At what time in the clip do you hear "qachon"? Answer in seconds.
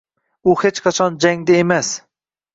0.87-1.21